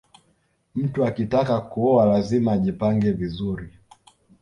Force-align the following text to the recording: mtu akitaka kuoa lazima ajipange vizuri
mtu 0.75 1.05
akitaka 1.05 1.61
kuoa 1.61 2.05
lazima 2.05 2.51
ajipange 2.51 3.11
vizuri 3.11 3.69